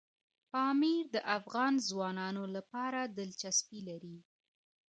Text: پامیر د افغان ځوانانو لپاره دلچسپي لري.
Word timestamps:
پامیر 0.51 1.05
د 1.15 1.17
افغان 1.37 1.73
ځوانانو 1.87 2.43
لپاره 2.55 2.99
دلچسپي 3.17 3.79
لري. 3.89 4.17